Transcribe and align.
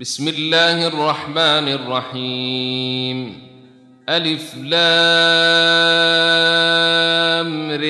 بسم 0.00 0.28
الله 0.28 0.86
الرحمن 0.86 1.68
الرحيم. 1.68 3.48
ألف 4.08 4.54
لام 4.54 4.90
ر. 7.70 7.84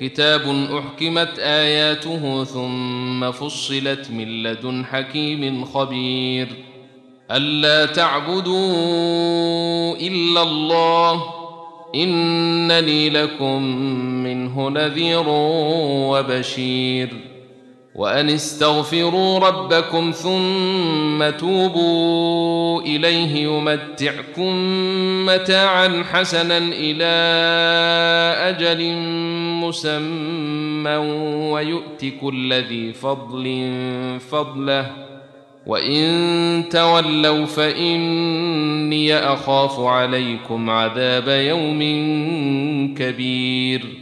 كتاب 0.00 0.68
أحكمت 0.78 1.38
آياته 1.38 2.44
ثم 2.44 3.30
فصلت 3.30 4.10
من 4.10 4.42
لدن 4.42 4.84
حكيم 4.84 5.64
خبير. 5.64 6.48
ألا 7.30 7.86
تعبدوا 7.86 9.96
إلا 9.96 10.42
الله. 10.42 11.24
إنني 11.94 13.10
لكم 13.10 13.62
منه 14.24 14.68
نذير 14.68 15.24
وبشير. 15.28 17.31
وأن 17.94 18.30
استغفروا 18.30 19.38
ربكم 19.38 20.10
ثم 20.10 21.30
توبوا 21.38 22.82
إليه 22.82 23.36
يمتعكم 23.36 24.56
متاعا 25.26 26.04
حسنا 26.12 26.58
إلى 26.58 27.04
أجل 28.48 28.96
مسمى 29.64 30.96
ويؤت 31.52 32.04
كل 32.20 32.52
ذي 32.54 32.92
فضل 32.92 33.70
فضله. 34.30 34.90
وإن 35.66 36.64
تولوا 36.70 37.46
فإني 37.46 39.14
أخاف 39.14 39.80
عليكم 39.80 40.70
عذاب 40.70 41.28
يوم 41.28 41.80
كبير. 42.94 44.01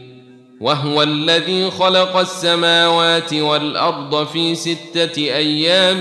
وهو 0.61 1.03
الذي 1.03 1.71
خلق 1.71 2.17
السماوات 2.17 3.33
والأرض 3.33 4.27
في 4.27 4.55
ستة 4.55 5.17
أيام 5.17 5.99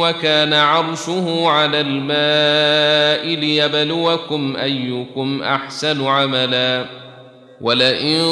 وكان 0.00 0.52
عرشه 0.54 1.48
على 1.48 1.80
الماء 1.80 3.34
ليبلوكم 3.40 4.56
أيكم 4.56 5.42
أحسن 5.42 6.06
عملا. 6.06 6.86
ولئن 7.60 8.22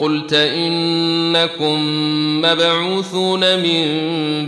قلت 0.00 0.32
إنكم 0.32 1.78
مبعوثون 2.42 3.58
من 3.58 3.86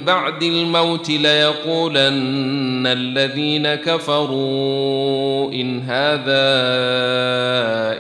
بعد 0.05 0.43
الموت 0.43 1.11
ليقولن 1.11 2.87
الذين 2.87 3.75
كفروا 3.75 5.53
إن 5.53 5.81
هذا 5.81 6.47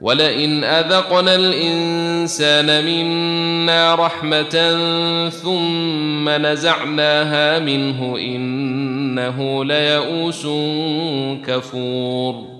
ولئن 0.00 0.64
اذقنا 0.64 1.34
الانسان 1.34 2.84
منا 2.84 3.94
رحمه 3.94 4.78
ثم 5.42 6.28
نزعناها 6.28 7.58
منه 7.58 8.16
انه 8.18 9.64
ليئوس 9.64 10.46
كفور 11.46 12.58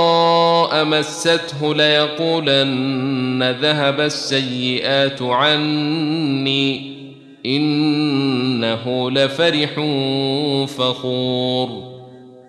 مسته 0.85 1.75
ليقولن 1.75 3.51
ذهب 3.61 4.01
السيئات 4.01 5.23
عني 5.23 7.00
إنه 7.47 9.11
لفرح 9.11 9.71
فخور. 10.67 11.91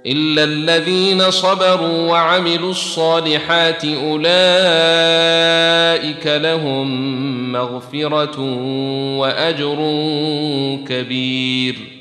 إلا 0.06 0.44
الذين 0.44 1.32
صبروا 1.32 2.10
وعملوا 2.10 2.72
الصالحات 2.72 3.86
أولئك 3.86 4.28
لهم 6.26 7.52
مغفرة 7.52 8.40
وأجر 9.18 9.76
كبير. 10.88 12.01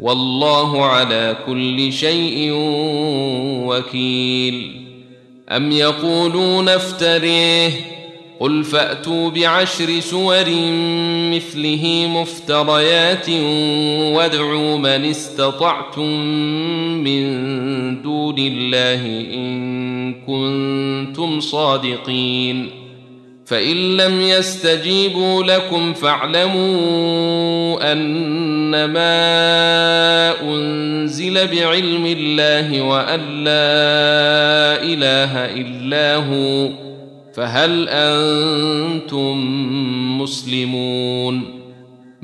والله 0.00 0.84
على 0.84 1.36
كل 1.46 1.92
شيء 1.92 2.50
وكيل. 3.66 4.82
أم 5.48 5.72
يقولون 5.72 6.68
افتريه؟ 6.68 7.70
قل 8.40 8.64
فأتوا 8.64 9.30
بعشر 9.30 10.00
سور 10.00 10.44
مثله 11.34 12.06
مفتريات 12.08 13.30
وادعوا 14.16 14.76
من 14.78 15.04
استطعتم 15.04 16.20
من 17.04 18.02
دون 18.02 18.38
الله 18.38 19.06
إن 19.34 20.14
كنتم 20.14 21.40
صادقين. 21.40 22.85
فإن 23.46 23.96
لم 23.96 24.20
يستجيبوا 24.20 25.44
لكم 25.44 25.94
فاعلموا 25.94 27.92
أنما 27.92 29.00
أنزل 30.42 31.46
بعلم 31.46 32.06
الله 32.06 32.82
وأن 32.82 33.20
لا 33.44 34.82
إله 34.82 35.44
إلا 35.44 36.16
هو 36.16 36.68
فهل 37.34 37.88
أنتم 37.88 39.36
مسلمون 40.20 41.55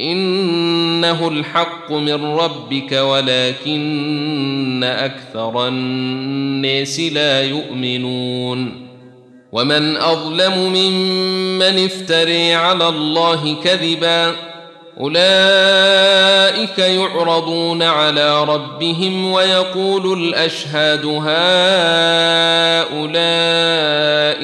إنه 0.00 1.28
الحق 1.28 1.92
من 1.92 2.24
ربك 2.24 2.92
ولكن 2.92 4.84
أكثر 4.84 5.68
الناس 5.68 7.00
لا 7.00 7.42
يؤمنون 7.42 8.90
ومن 9.52 9.96
أظلم 9.96 10.58
ممن 10.58 11.84
افتري 11.84 12.54
على 12.54 12.88
الله 12.88 13.56
كذبا 13.64 14.32
أولئك 15.00 16.78
يعرضون 16.78 17.82
على 17.82 18.44
ربهم 18.44 19.32
ويقول 19.32 20.22
الأشهاد 20.22 21.04
هؤلاء 21.04 21.20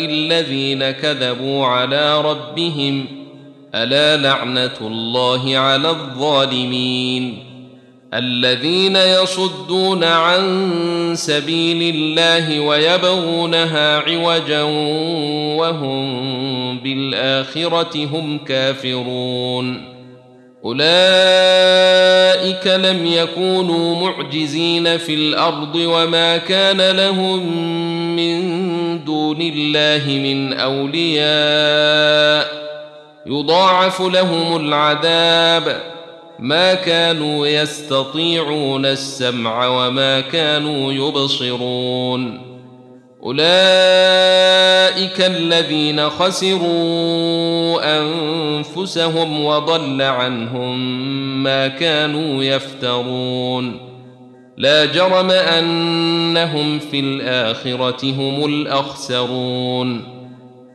الذين 0.05 0.91
كذبوا 0.91 1.67
على 1.67 2.21
ربهم 2.21 3.26
ألا 3.75 4.17
لعنة 4.17 4.77
الله 4.81 5.59
على 5.59 5.91
الظالمين 5.91 7.39
الذين 8.15 8.97
يصدون 8.97 10.05
عن 10.05 11.13
سبيل 11.15 11.95
الله 11.95 12.61
ويبغونها 12.61 13.99
عوجا 13.99 14.63
وهم 15.59 16.79
بالآخرة 16.79 18.05
هم 18.05 18.39
كافرون 18.39 19.97
أولئك 20.65 20.87
لم 22.67 23.07
يكونوا 23.07 24.01
معجزين 24.01 24.99
في 24.99 25.15
الأرض 25.15 25.77
وما 25.77 26.37
كان 26.37 26.97
لهم 26.97 27.57
من 28.17 29.05
دون 29.05 29.41
الله 29.41 30.03
من 30.07 30.53
أولياء 30.53 31.27
يضاعف 33.27 34.03
لهم 34.03 34.57
العذاب. 34.57 35.97
ما 36.39 36.75
كانوا 36.75 37.47
يستطيعون 37.47 38.87
السمع 38.87 39.67
وما 39.67 40.21
كانوا 40.21 40.93
يبصرون. 40.93 42.41
أولئك 43.23 43.47
الذين 45.21 46.11
خسروا 46.11 47.99
أنفسهم 48.01 49.45
وضل 49.45 50.03
عنهم 50.03 50.79
ما 51.43 51.69
كانوا 51.69 52.45
يفترون. 52.45 53.81
لا 54.57 54.85
جرم 54.85 55.31
أنهم 55.31 56.79
في 56.79 57.01
الآخرة 57.01 58.13
هم 58.13 58.45
الأخسرون. 58.45 60.16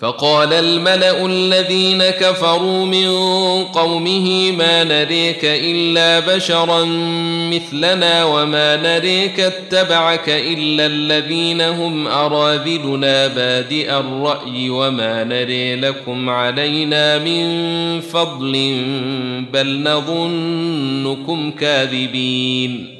فقال 0.00 0.52
الملأ 0.52 1.26
الذين 1.26 2.02
كفروا 2.02 2.86
من 2.86 3.08
قومه 3.64 4.52
ما 4.52 4.84
نريك 4.84 5.44
إلا 5.44 6.20
بشرا 6.20 6.84
مثلنا 7.52 8.24
وما 8.24 8.76
نريك 8.76 9.40
اتبعك 9.40 10.28
إلا 10.28 10.86
الذين 10.86 11.60
هم 11.60 12.06
أراذلنا 12.06 13.26
بادئ 13.26 13.90
الرأي 13.92 14.70
وما 14.70 15.24
نري 15.24 15.76
لكم 15.76 16.30
علينا 16.30 17.18
من 17.18 18.00
فضل 18.00 18.52
بل 19.52 19.82
نظنكم 19.82 21.50
كاذبين 21.50 22.99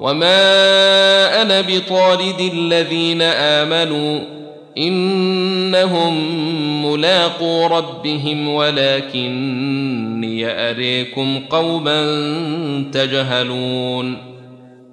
وما 0.00 1.42
أنا 1.42 1.60
بطارد 1.60 2.50
الذين 2.52 3.22
امنوا 3.22 4.20
انهم 4.78 6.14
ملاقو 6.86 7.66
ربهم 7.66 8.48
ولكني 8.48 10.46
اريكم 10.70 11.40
قوما 11.50 12.02
تجهلون 12.92 14.16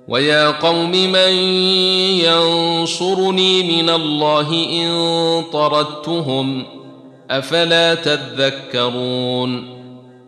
ويا 0.08 0.52
قوم 0.52 0.92
من 0.92 1.34
ينصرني 2.24 3.82
من 3.82 3.90
الله 3.90 4.66
ان 4.72 4.92
طردتهم 5.54 6.64
افلا 7.32 7.96
تذكرون 7.96 9.73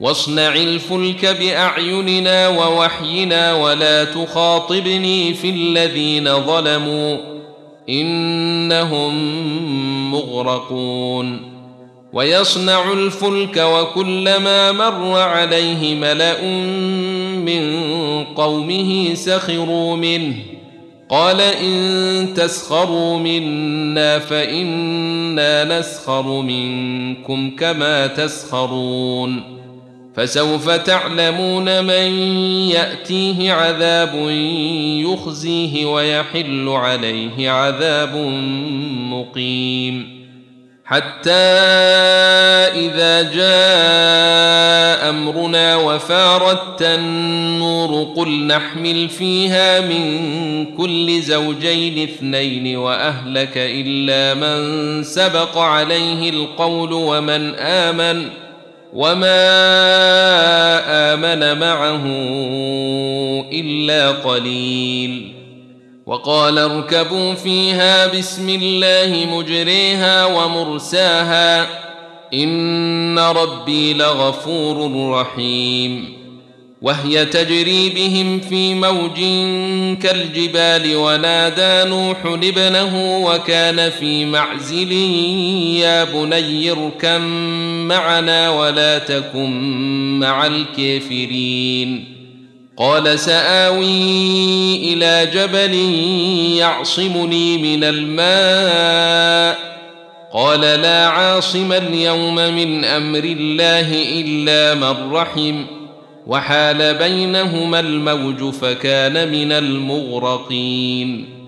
واصنع 0.00 0.54
الفلك 0.54 1.26
بأعيننا 1.26 2.48
ووحينا 2.48 3.54
ولا 3.54 4.04
تخاطبني 4.04 5.34
في 5.34 5.50
الذين 5.50 6.40
ظلموا 6.40 7.16
إنهم 7.88 9.14
مغرقون. 10.10 11.58
ويصنع 12.12 12.92
الفلك 12.92 13.56
وكلما 13.56 14.72
مر 14.72 15.18
عليه 15.18 15.94
ملأ 15.94 16.42
من 17.36 18.24
قومه 18.24 19.14
سخروا 19.14 19.96
منه. 19.96 20.36
قال 21.08 21.40
إن 21.40 22.34
تسخروا 22.36 23.18
منا 23.18 24.18
فإنا 24.18 25.78
نسخر 25.78 26.40
منكم 26.40 27.50
كما 27.50 28.06
تسخرون. 28.06 29.57
فسوف 30.18 30.70
تعلمون 30.70 31.84
من 31.84 32.20
يأتيه 32.70 33.52
عذاب 33.52 34.28
يخزيه 35.06 35.86
ويحل 35.86 36.68
عليه 36.68 37.50
عذاب 37.50 38.16
مقيم. 39.10 40.18
حتى 40.84 41.30
إذا 42.74 43.22
جاء 43.22 45.10
أمرنا 45.10 45.76
وفارت 45.76 46.82
النور 46.82 48.14
قل 48.16 48.46
نحمل 48.46 49.08
فيها 49.08 49.80
من 49.80 50.66
كل 50.76 51.22
زوجين 51.22 52.02
اثنين 52.02 52.76
وأهلك 52.76 53.52
إلا 53.56 54.34
من 54.34 55.02
سبق 55.02 55.58
عليه 55.58 56.30
القول 56.30 56.92
ومن 56.92 57.54
آمن. 57.54 58.47
وما 58.92 59.54
امن 61.14 61.58
معه 61.60 62.04
الا 63.52 64.10
قليل 64.10 65.32
وقال 66.06 66.58
اركبوا 66.58 67.34
فيها 67.34 68.06
بسم 68.06 68.48
الله 68.48 69.26
مجريها 69.36 70.26
ومرساها 70.26 71.66
ان 72.34 73.18
ربي 73.18 73.94
لغفور 73.94 75.10
رحيم 75.10 76.17
وهي 76.82 77.24
تجري 77.24 77.88
بهم 77.90 78.40
في 78.40 78.74
موج 78.74 79.16
كالجبال 80.02 80.96
ونادى 80.96 81.90
نوح 81.90 82.16
ابنه 82.26 83.18
وكان 83.24 83.90
في 83.90 84.24
معزل 84.24 84.92
يا 85.72 86.04
بني 86.04 86.70
اركم 86.70 87.20
معنا 87.88 88.50
ولا 88.50 88.98
تكن 88.98 89.50
مع 90.18 90.46
الكافرين. 90.46 92.04
قال 92.76 93.18
سآوي 93.18 94.76
إلى 94.92 95.30
جبل 95.34 95.74
يعصمني 96.58 97.58
من 97.58 97.84
الماء. 97.84 99.58
قال 100.32 100.60
لا 100.60 101.06
عاصم 101.06 101.72
اليوم 101.72 102.34
من 102.34 102.84
أمر 102.84 103.24
الله 103.24 104.20
إلا 104.20 104.74
من 104.74 105.12
رحم. 105.12 105.77
وحال 106.28 106.94
بينهما 106.94 107.80
الموج 107.80 108.54
فكان 108.54 109.32
من 109.32 109.52
المغرقين. 109.52 111.38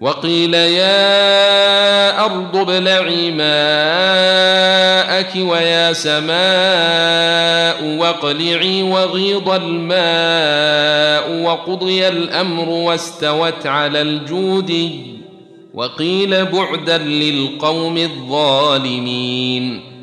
وقيل 0.00 0.54
يا 0.54 2.24
أرض 2.24 2.56
ابلعي 2.56 3.30
ماءك 3.30 3.52
ويا 5.36 5.92
سماء 5.92 7.84
واقلعي 7.98 8.82
وغيض 8.82 9.50
الماء 9.50 11.42
وقضي 11.42 12.08
الأمر 12.08 12.68
واستوت 12.68 13.66
على 13.66 14.02
الجود. 14.02 14.90
وقيل 15.74 16.44
بعدا 16.44 16.98
للقوم 16.98 17.96
الظالمين. 17.98 19.93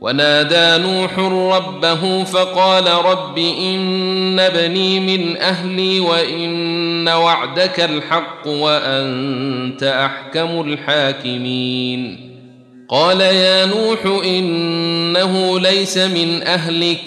ونادى 0.00 0.82
نوح 0.82 1.18
ربه 1.56 2.24
فقال 2.24 2.86
رب 2.86 3.38
إن 3.38 4.38
ابني 4.40 5.00
من 5.00 5.36
أهلي 5.36 6.00
وإن 6.00 7.08
وعدك 7.08 7.80
الحق 7.80 8.46
وأنت 8.46 9.82
أحكم 9.82 10.60
الحاكمين. 10.60 12.28
قال 12.88 13.20
يا 13.20 13.66
نوح 13.66 14.24
إنه 14.24 15.60
ليس 15.60 15.98
من 15.98 16.42
أهلك 16.42 17.02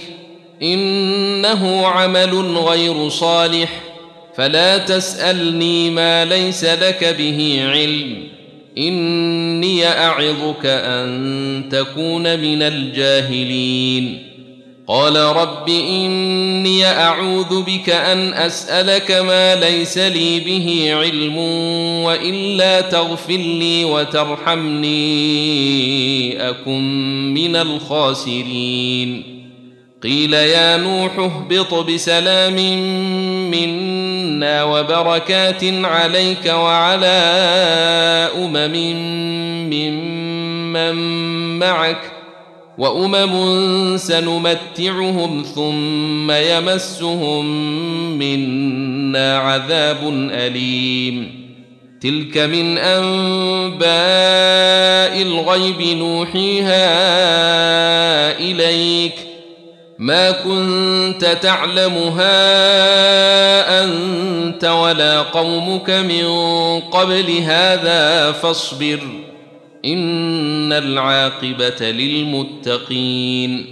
إنه 0.64 1.88
عمل 1.88 2.58
غير 2.58 3.10
صالح 3.10 3.70
فلا 4.36 4.78
تسألني 4.78 5.90
ما 5.90 6.26
ليس 6.26 6.64
لك 6.64 7.16
به 7.18 7.64
علم. 7.72 8.41
إني 8.78 9.88
أعظك 9.88 10.66
أن 10.66 11.64
تكون 11.72 12.40
من 12.40 12.62
الجاهلين. 12.62 14.28
قال 14.88 15.16
رب 15.16 15.70
إني 15.70 16.86
أعوذ 16.86 17.62
بك 17.62 17.90
أن 17.90 18.34
أسألك 18.34 19.12
ما 19.12 19.56
ليس 19.56 19.98
لي 19.98 20.40
به 20.40 20.94
علم 20.94 21.38
وإلا 22.04 22.82
تغفر 22.82 23.38
لي 23.38 23.86
وترحمني 23.86 25.00
أكن 26.50 27.34
من 27.34 27.56
الخاسرين. 27.56 29.41
قيل 30.04 30.34
يا 30.34 30.78
نوح 30.78 31.20
اهبط 31.20 31.74
بسلام 31.74 32.56
منا 33.52 34.64
وبركات 34.64 35.64
عليك 35.64 36.46
وعلى 36.46 37.08
أمم 38.38 38.76
ممن 39.70 40.96
معك 41.60 42.12
وأمم 42.78 43.98
سنمتعهم 43.98 45.44
ثم 45.56 46.32
يمسهم 46.32 47.46
منا 48.18 49.38
عذاب 49.38 50.30
أليم. 50.32 51.42
تلك 52.02 52.38
من 52.38 52.78
أنباء 52.78 53.92
الغيب 55.22 55.98
نوحيها 55.98 56.90
إليك. 58.40 59.31
ما 60.02 60.32
كنت 60.32 61.38
تعلمها 61.42 62.34
أنت 63.84 64.66
ولا 64.66 65.22
قومك 65.22 65.90
من 65.90 66.26
قبل 66.80 67.32
هذا 67.32 68.32
فاصبر 68.32 69.00
إن 69.86 70.74
العاقبة 70.74 71.92
للمتقين 71.92 73.66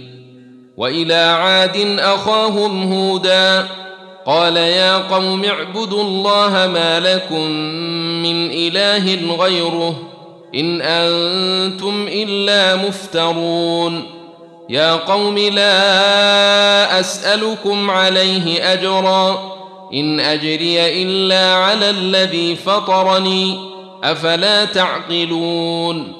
وإلى 0.76 1.14
عاد 1.14 1.98
أخاهم 1.98 2.92
هودا 2.92 3.66
قال 4.26 4.56
يا 4.56 4.96
قوم 4.96 5.44
اعبدوا 5.44 6.02
الله 6.02 6.50
ما 6.50 7.00
لكم 7.00 7.50
من 8.22 8.50
إله 8.50 9.34
غيره 9.36 10.02
إن 10.54 10.80
أنتم 10.80 12.06
إلا 12.08 12.76
مفترون 12.76 14.19
يا 14.70 14.92
قوم 14.92 15.38
لا 15.38 17.00
أسألكم 17.00 17.90
عليه 17.90 18.72
أجرا 18.72 19.52
إن 19.94 20.20
أجري 20.20 21.02
إلا 21.02 21.54
على 21.54 21.90
الذي 21.90 22.56
فطرني 22.56 23.58
أفلا 24.04 24.64
تعقلون 24.64 26.19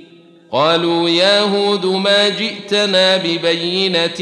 قالوا 0.53 1.09
يا 1.09 1.41
هود 1.41 1.85
ما 1.85 2.29
جئتنا 2.29 3.17
ببينة 3.17 4.19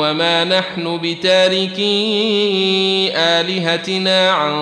وما 0.00 0.44
نحن 0.44 0.98
بتاركي 1.02 1.82
آلهتنا 3.16 4.30
عن 4.30 4.52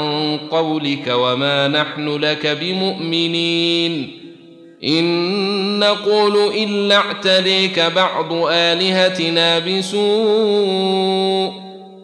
قولك 0.51 1.07
وما 1.09 1.69
نحن 1.69 2.09
لك 2.09 2.47
بمؤمنين. 2.47 4.21
إن 4.85 5.79
نقول 5.79 6.37
إلا 6.37 6.97
اعتليك 6.97 7.81
بعض 7.81 8.33
آلهتنا 8.51 9.59
بسوء 9.59 11.70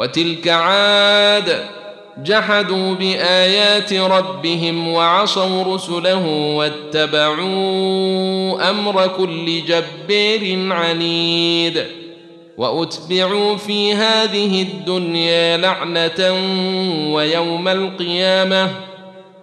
وتلك 0.00 0.48
عاد 0.48 1.64
جحدوا 2.24 2.94
بآيات 2.94 3.92
ربهم 3.92 4.88
وعصوا 4.88 5.74
رسله 5.74 6.26
واتبعوا 6.56 7.50
أمر 8.70 9.06
كل 9.06 9.64
جبار 9.64 10.72
عنيد 10.72 11.84
وأتبعوا 12.56 13.56
في 13.56 13.94
هذه 13.94 14.62
الدنيا 14.62 15.56
لعنة 15.56 16.32
ويوم 17.14 17.68
القيامة 17.68 18.70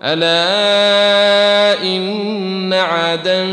ألا 0.03 1.83
إن 1.83 2.73
عادا 2.73 3.47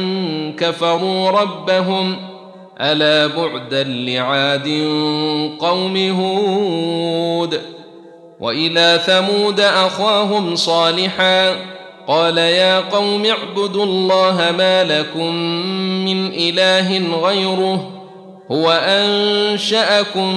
كفروا 0.59 1.31
ربهم 1.31 2.34
ألا 2.81 3.27
بعدا 3.27 3.83
لعاد 3.83 4.69
قوم 5.59 5.97
هود 5.97 7.61
وإلى 8.41 9.01
ثمود 9.07 9.61
أخاهم 9.61 10.57
صالحا 10.57 11.57
قال 12.09 12.39
يا 12.39 12.81
قوم 12.81 13.27
اعبدوا 13.27 13.85
الله 13.85 14.55
ما 14.59 14.85
لكم 14.85 15.35
من 16.05 16.27
إله 16.27 17.19
غيره 17.27 17.91
هو 18.51 18.71
أنشأكم 18.71 20.35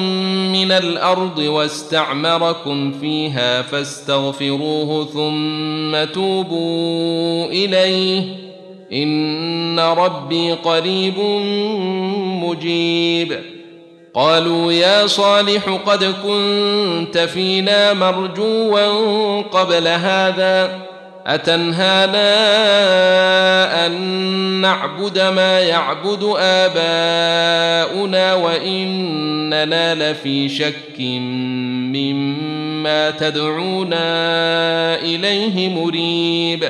من 0.51 0.71
الأرض 0.71 1.39
واستعمركم 1.39 2.91
فيها 2.91 3.61
فاستغفروه 3.61 5.05
ثم 5.05 6.13
توبوا 6.13 7.45
إليه 7.45 8.46
ان 8.93 9.79
ربي 9.79 10.51
قريب 10.51 11.19
مجيب. 12.43 13.39
قالوا 14.13 14.71
يا 14.71 15.07
صالح 15.07 15.69
قد 15.85 16.03
كنت 16.03 17.17
فينا 17.17 17.93
مرجوا 17.93 19.41
قبل 19.41 19.87
هذا 19.87 20.87
اتنهانا 21.27 22.27
ان 23.85 23.91
نعبد 24.61 25.19
ما 25.19 25.59
يعبد 25.59 26.23
اباؤنا 26.39 28.33
واننا 28.33 30.11
لفي 30.11 30.49
شك 30.49 30.99
مما 31.93 33.11
تدعونا 33.11 33.99
اليه 34.95 35.69
مريب. 35.69 36.69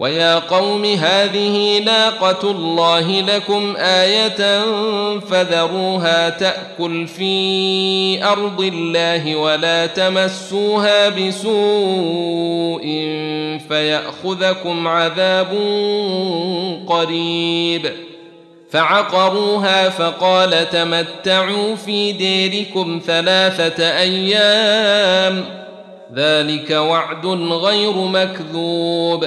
ويا 0.00 0.38
قوم 0.38 0.84
هذه 0.84 1.78
ناقة 1.78 2.50
الله 2.50 3.20
لكم 3.20 3.76
آية 3.76 4.64
فذروها 5.18 6.28
تأكل 6.28 7.06
في 7.06 8.24
أرض 8.24 8.60
الله 8.60 9.36
ولا 9.36 9.86
تمسوها 9.86 11.08
بسوء 11.08 12.82
فيأخذكم 13.68 14.88
عذاب 14.88 15.48
قريب 16.86 17.92
فعقروها 18.70 19.88
فقال 19.88 20.70
تمتعوا 20.70 21.76
في 21.76 22.12
ديركم 22.12 23.00
ثلاثة 23.06 23.98
أيام 23.98 25.44
ذلك 26.14 26.70
وعد 26.70 27.26
غير 27.52 27.92
مكذوب 27.92 29.26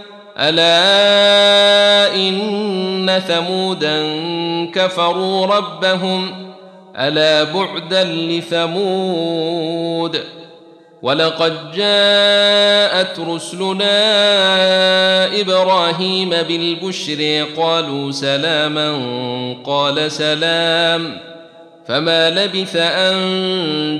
ألا 0.41 2.15
إن 2.15 3.21
ثمودا 3.27 4.01
كفروا 4.73 5.45
ربهم 5.45 6.51
ألا 6.99 7.43
بعدا 7.43 8.03
لثمود 8.03 9.61
ولقد 11.01 11.71
جاءت 11.71 13.19
رسلنا 13.19 13.91
إبراهيم 15.41 16.29
بالبشر 16.29 17.45
قالوا 17.57 18.11
سلاما 18.11 18.91
قال 19.65 20.11
سلام 20.11 21.17
فما 21.87 22.29
لبث 22.29 22.75
أن 22.75 23.15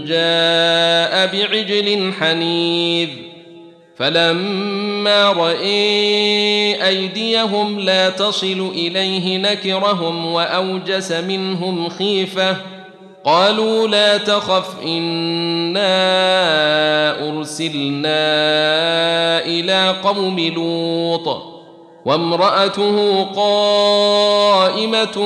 جاء 0.05 1.27
بعجل 1.27 2.13
حنيذ 2.19 3.30
فلما 3.95 5.31
رأي 5.31 6.87
أيديهم 6.87 7.79
لا 7.79 8.09
تصل 8.09 8.71
إليه 8.75 9.37
نكرهم 9.37 10.25
وأوجس 10.25 11.11
منهم 11.11 11.89
خيفة 11.89 12.55
قالوا 13.23 13.87
لا 13.87 14.17
تخف 14.17 14.83
إنا 14.85 15.89
أرسلنا 17.29 18.15
إلى 19.45 19.95
قوم 20.03 20.39
لوط 20.39 21.50
وامرأته 22.05 23.23
قائمة 23.35 25.17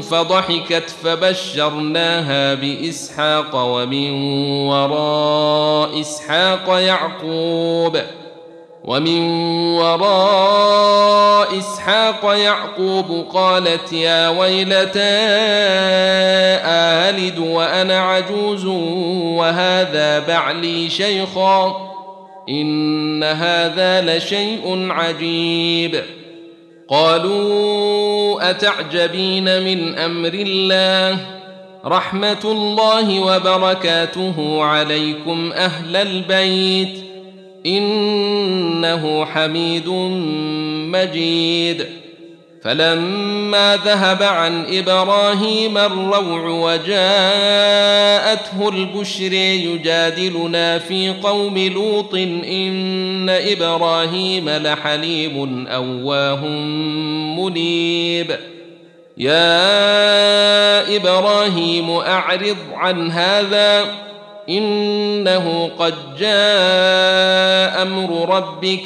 فضحكت 0.00 0.90
فبشرناها 1.04 2.54
بإسحاق 2.54 3.50
ومن 3.54 4.10
وراء 4.68 6.00
إسحاق 6.00 6.68
يعقوب 6.68 7.98
ومن 8.84 9.30
وراء 9.74 11.58
إسحاق 11.58 12.24
يعقوب 12.24 13.26
قالت 13.34 13.92
يا 13.92 14.28
ويلتى 14.28 15.00
آلد 17.08 17.38
وأنا 17.38 18.00
عجوز 18.00 18.64
وهذا 19.36 20.18
بعلي 20.18 20.90
شيخا 20.90 21.95
إن 22.48 23.22
هذا 23.24 24.16
لشيء 24.16 24.86
عجيب. 24.90 26.02
قالوا 26.88 28.50
أتعجبين 28.50 29.62
من 29.62 29.94
أمر 29.94 30.34
الله؟ 30.34 31.20
رحمة 31.84 32.40
الله 32.44 33.20
وبركاته 33.20 34.64
عليكم 34.64 35.52
أهل 35.52 35.96
البيت. 35.96 37.04
إنه 37.66 39.24
حميد 39.24 39.88
مجيد. 40.92 41.86
فلما 42.66 43.78
ذهب 43.84 44.22
عن 44.22 44.64
إبراهيم 44.78 45.78
الروع 45.78 46.48
وجاءته 46.48 47.08
البشر 48.68 49.32
يجادلنا 49.32 50.78
في 50.78 51.14
قوم 51.22 51.58
لوط 51.58 52.14
إن 52.44 53.28
إبراهيم 53.30 54.48
لحليم 54.48 55.66
أواه 55.66 56.44
منيب. 57.38 58.36
يا 59.16 60.96
إبراهيم 60.96 61.90
أعرض 61.90 62.56
عن 62.74 63.10
هذا 63.10 63.84
إنه 64.48 65.70
قد 65.78 65.94
جاء 66.18 67.82
أمر 67.82 68.36
ربك 68.36 68.82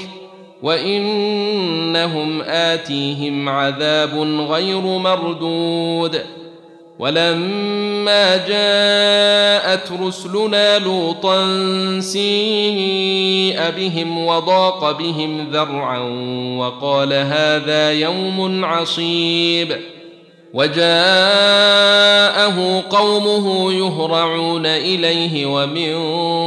وانهم 0.62 2.42
اتيهم 2.42 3.49
عذاب 3.49 4.18
غير 4.51 4.81
مردود 4.81 6.20
ولما 6.99 8.37
جاءت 8.37 9.92
رسلنا 10.03 10.79
لوطا 10.79 11.46
سيء 12.01 13.61
بهم 13.77 14.27
وضاق 14.27 14.99
بهم 14.99 15.51
ذرعا 15.51 15.99
وقال 16.59 17.12
هذا 17.12 17.92
يوم 17.92 18.64
عصيب 18.64 19.77
وجاءه 20.55 20.90
قومه 22.90 23.73
يهرعون 23.73 24.66
اليه 24.66 25.46
ومن 25.46 25.94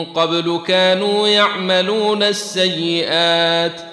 قبل 0.05 0.59
كانوا 0.67 1.27
يعملون 1.27 2.23
السيئات 2.23 3.92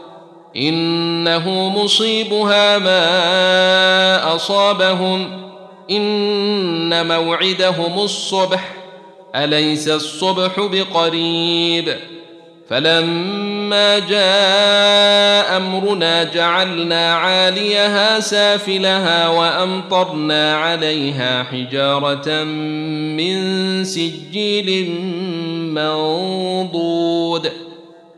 إنه 0.55 1.69
مصيبها 1.69 2.77
ما 2.77 4.35
أصابهم. 4.35 5.41
إن 5.91 7.07
موعدهم 7.07 7.99
الصبح 7.99 8.73
أليس 9.35 9.87
الصبح 9.87 10.59
بقريب؟ 10.59 11.95
فلما 12.69 13.99
جاء 13.99 15.57
أمرنا 15.57 16.23
جعلنا 16.23 17.13
عاليها 17.13 18.19
سافلها 18.19 19.27
وأمطرنا 19.27 20.55
عليها 20.55 21.43
حجارة 21.43 22.43
من 22.43 23.83
سجيل 23.83 24.91
منضود. 25.73 27.51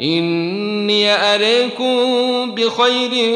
إني 0.00 1.10
أريكم 1.10 1.94
بخير 2.54 3.34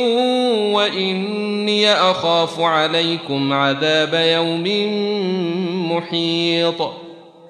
وإني 0.74 1.92
أخاف 1.92 2.61
عليكم 2.61 3.53
عذاب 3.53 4.14
يوم 4.14 4.64
محيط. 5.92 6.90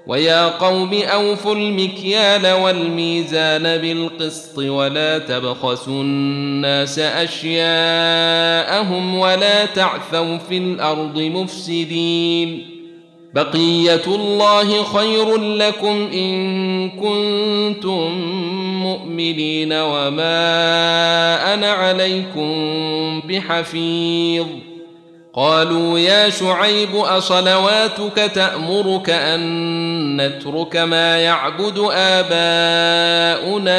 ويا 0.07 0.49
قوم 0.49 0.95
أوفوا 0.95 1.55
المكيال 1.55 2.53
والميزان 2.53 3.63
بالقسط 3.63 4.59
ولا 4.59 5.19
تبخسوا 5.19 6.03
الناس 6.03 6.99
أشياءهم 6.99 7.59
ولا 9.19 9.65
تعثوا 9.67 10.39
في 10.39 10.59
الأرض 10.59 11.19
مفسدين. 11.19 12.74
بقية 13.35 14.03
الله 14.07 14.85
خير 14.85 15.37
لكم 15.37 16.09
إن 16.13 16.91
كنتم 16.91 18.11
مؤمنين 18.83 19.73
وما 19.73 20.35
أنا 21.55 21.71
عليكم 21.71 22.53
بحفيظ. 23.29 24.47
قالوا 25.35 25.99
يا 25.99 26.31
شعيب 26.31 26.97
أصلواتك 26.97 28.31
تأمرك 28.35 29.11
أن 29.11 30.21
نترك 30.21 30.77
ما 30.77 31.19
يعبد 31.19 31.79
آباؤنا 31.93 33.75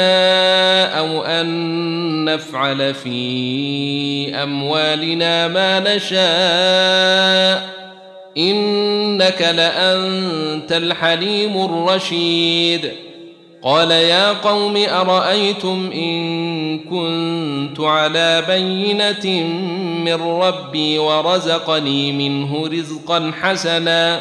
أو 0.99 1.23
أن 1.23 2.25
نفعل 2.25 2.93
في 2.93 4.35
أموالنا 4.43 5.47
ما 5.47 5.95
نشاء. 5.95 7.84
إنك 8.37 9.41
لأنت 9.41 10.71
الحليم 10.71 11.65
الرشيد. 11.65 12.91
قال 13.63 13.91
يا 13.91 14.31
قوم 14.31 14.77
أرأيتم 14.89 15.91
إن 15.93 16.79
كنت 16.79 17.79
على 17.79 18.43
بينة 18.47 19.43
من 20.05 20.21
ربي 20.21 20.99
ورزقني 20.99 22.11
منه 22.11 22.67
رزقا 22.67 23.31
حسنا 23.41 24.19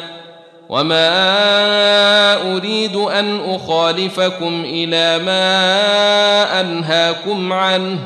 وما 0.69 1.11
أريد 2.55 2.95
أن 2.95 3.55
أخالفكم 3.55 4.63
إلى 4.65 5.23
ما 5.23 6.61
أنهاكم 6.61 7.53
عنه. 7.53 7.99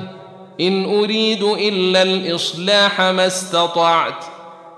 إن 0.62 1.00
أريد 1.00 1.43
إلا 1.43 2.02
الإصلاح 2.02 3.02
ما 3.02 3.28
استطعت. 3.28 4.38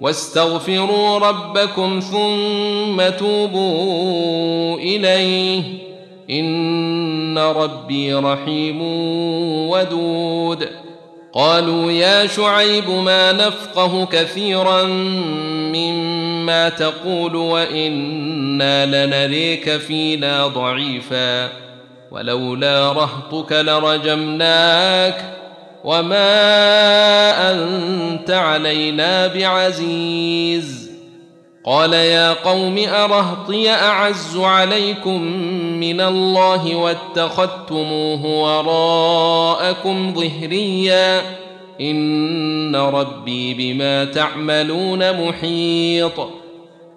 واستغفروا 0.00 1.18
ربكم 1.18 2.00
ثم 2.00 3.16
توبوا 3.18 4.78
إليه. 4.78 5.62
إن 6.30 7.38
ربي 7.38 8.14
رحيم 8.14 8.82
ودود. 9.70 10.68
قالوا 11.32 11.92
يا 11.92 12.26
شعيب 12.26 12.90
ما 12.90 13.32
نفقه 13.32 14.04
كثيرا 14.04 14.82
مما 15.74 16.68
تقول 16.68 17.36
وإنا 17.36 19.06
لنريك 19.06 19.76
فينا 19.76 20.46
ضعيفا. 20.46 21.48
ولولا 22.10 22.92
رهطك 22.92 23.52
لرجمناك. 23.52 25.39
وما 25.84 27.52
انت 27.52 28.30
علينا 28.30 29.26
بعزيز 29.26 30.90
قال 31.64 31.92
يا 31.92 32.32
قوم 32.32 32.78
ارهطي 32.78 33.70
اعز 33.70 34.36
عليكم 34.36 35.22
من 35.80 36.00
الله 36.00 36.74
واتخذتموه 36.76 38.26
وراءكم 38.26 40.14
ظهريا 40.14 41.22
ان 41.80 42.76
ربي 42.76 43.54
بما 43.54 44.04
تعملون 44.04 45.28
محيط 45.28 46.28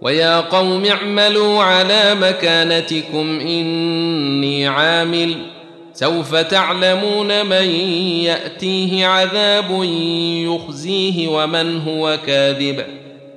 ويا 0.02 0.40
قوم 0.40 0.86
اعملوا 0.86 1.64
على 1.64 2.16
مكانتكم 2.22 3.40
اني 3.40 4.68
عامل 4.68 5.36
سوف 5.94 6.36
تعلمون 6.36 7.46
من 7.46 7.70
يأتيه 8.26 9.08
عذاب 9.08 9.84
يخزيه 10.46 11.28
ومن 11.28 11.82
هو 11.82 12.18
كاذب. 12.28 12.86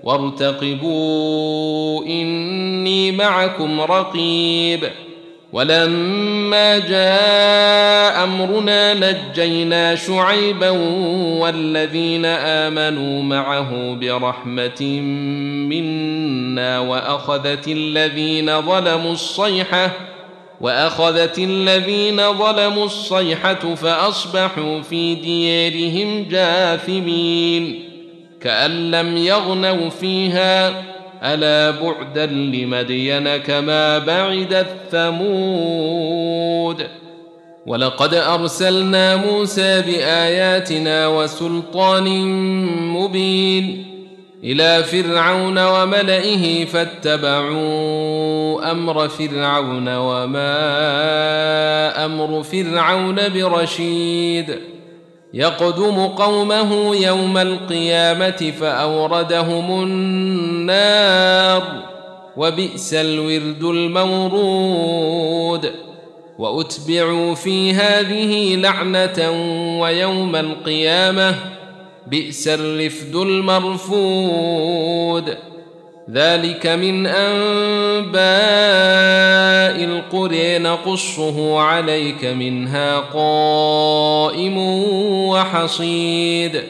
وارتقبوا 0.05 2.05
إني 2.05 3.13
معكم 3.13 3.81
رقيب. 3.81 4.81
ولما 5.53 6.79
جاء 6.79 8.25
أمرنا 8.25 8.95
نجينا 8.95 9.95
شعيبا 9.95 10.71
والذين 11.41 12.25
آمنوا 12.25 13.23
معه 13.23 13.97
برحمة 14.01 14.83
منا 15.69 16.79
وأخذت 16.79 17.69
الذين 17.69 18.63
ظلموا 18.63 19.13
الصيحة 19.13 20.16
وأخذت 20.61 21.39
الذين 21.39 22.33
ظلموا 22.33 22.85
الصيحة 22.85 23.75
فأصبحوا 23.75 24.81
في 24.81 25.15
ديارهم 25.15 26.29
جاثمين 26.31 27.83
كأن 28.41 28.91
لم 28.91 29.17
يغنوا 29.17 29.91
فيها 29.91 30.83
ألا 31.23 31.71
بعدا 31.71 32.27
لمدين 32.27 33.37
كما 33.37 33.99
بعدت 33.99 34.67
ثمود 34.91 36.87
ولقد 37.67 38.15
أرسلنا 38.15 39.17
موسى 39.17 39.83
بآياتنا 39.83 41.07
وسلطان 41.07 42.27
مبين 42.93 43.96
إلى 44.47 44.85
فرعون 44.85 45.59
وملئه 45.59 46.65
فاتبعوا 46.65 48.71
أمر 48.71 49.09
فرعون 49.09 49.97
وما 49.97 50.55
أمر 52.05 52.43
فرعون 52.43 53.17
برشيد. 53.35 54.59
يقدم 55.35 56.07
قومه 56.07 56.97
يوم 56.97 57.39
القيامة 57.39 58.53
فأوردهم 58.61 59.83
النار 59.83 61.63
وبئس 62.37 62.95
الورد 62.95 63.65
المورود. 63.65 65.71
وأتبعوا 66.39 67.35
في 67.35 67.73
هذه 67.73 68.57
لعنة 68.57 69.31
ويوم 69.81 70.37
القيامة 70.37 71.56
بئس 72.07 72.49
الرفد 72.49 73.17
المرفود. 73.17 74.67
ذلك 76.11 76.67
من 76.67 77.07
أنباء 77.07 78.17
القرى 79.85 80.59
نقصه 80.59 81.59
عليك 81.61 82.25
منها 82.25 82.97
قائم 82.97 84.59
وحصيد. 85.29 86.63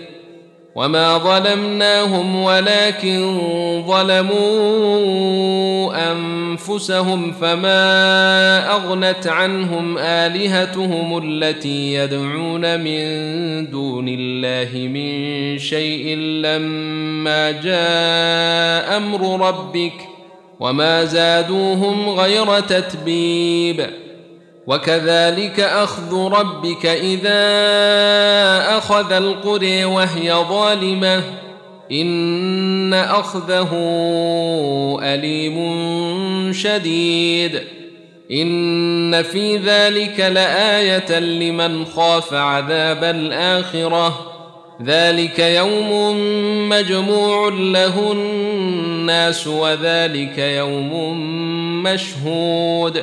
وما 0.76 1.18
ظلمناهم 1.18 2.42
ولكن 2.42 3.38
ظلموا 3.86 5.06
انفسهم 6.12 7.32
فما 7.32 8.70
اغنت 8.70 9.26
عنهم 9.26 9.98
الهتهم 9.98 11.18
التي 11.24 11.94
يدعون 11.94 12.80
من 12.80 13.00
دون 13.70 14.06
الله 14.08 14.88
من 14.88 15.58
شيء 15.58 16.16
لما 16.16 17.50
جاء 17.50 18.96
أمر 18.96 19.48
ربك 19.48 20.08
وما 20.60 21.04
زادوهم 21.04 22.08
غير 22.10 22.60
تتبيب 22.60 23.86
وكذلك 24.66 25.60
أخذ 25.60 26.16
ربك 26.16 26.86
إذا 26.86 27.38
أخذ 28.78 29.12
القرى 29.12 29.84
وهي 29.84 30.32
ظالمة. 30.32 31.22
إن 31.92 32.94
أخذه 32.94 33.70
أليم 35.02 35.56
شديد. 36.52 37.60
إن 38.32 39.22
في 39.22 39.56
ذلك 39.56 40.20
لآية 40.20 41.18
لمن 41.18 41.84
خاف 41.84 42.34
عذاب 42.34 43.04
الآخرة. 43.04 44.32
ذلك 44.82 45.38
يوم 45.38 46.18
مجموع 46.68 47.48
له 47.48 48.12
الناس 48.12 49.46
وذلك 49.46 50.38
يوم 50.38 51.22
مشهود. 51.82 53.02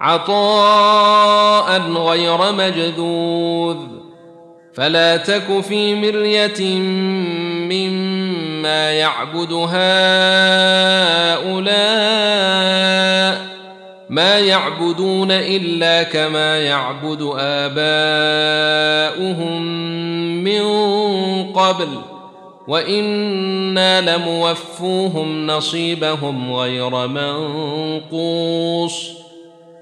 عطاء 0.00 1.80
غير 1.80 2.52
مجذوذ. 2.52 3.76
فلا 4.74 5.16
تك 5.16 5.60
في 5.60 5.94
مرية 5.94 6.78
مما 7.68 8.92
يعبد 8.92 9.52
هؤلاء 9.52 9.66
ما 14.10 14.38
يعبدون 14.38 15.30
إلا 15.30 16.02
كما 16.02 16.58
يعبد 16.58 17.30
آباؤهم 17.38 18.02
من 20.44 20.62
قبل. 21.52 21.88
وإنا 22.68 24.16
لموفوهم 24.16 25.46
نصيبهم 25.46 26.52
غير 26.52 27.06
منقوص. 27.06 29.15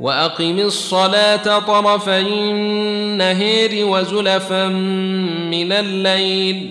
وأقم 0.00 0.58
الصلاة 0.58 1.58
طرفي 1.58 2.20
النهير 2.20 3.86
وزلفا 3.86 4.68
من 5.48 5.72
الليل. 5.72 6.70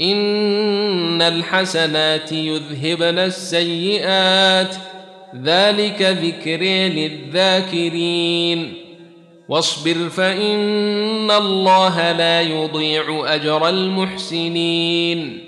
إن 0.00 1.22
الحسنات 1.22 2.32
يذهبن 2.32 3.18
السيئات. 3.18 4.76
ذلك 5.44 6.02
ذكر 6.02 6.62
للذاكرين. 6.94 8.74
واصبر 9.48 10.08
فإن 10.08 11.30
الله 11.30 12.12
لا 12.12 12.40
يضيع 12.40 13.34
أجر 13.34 13.68
المحسنين. 13.68 15.47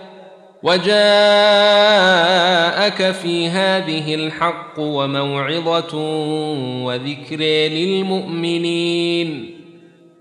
وجاءك 0.63 0.91
في 3.11 3.47
هذه 3.47 4.15
الحق 4.15 4.79
وموعظة 4.79 5.97
وذكر 6.83 7.39
للمؤمنين. 7.69 9.57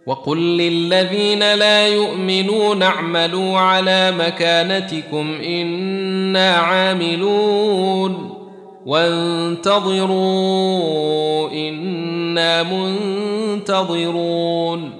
وقل 0.06 0.38
للذين 0.38 1.54
لا 1.54 1.88
يؤمنون 1.88 2.82
اعملوا 2.82 3.58
على 3.58 4.14
مكانتكم 4.18 5.38
أنا 5.44 6.56
عاملون. 6.56 8.36
وانتظروا 8.86 10.20
إنا 11.50 12.62
منتظرون. 12.62 14.99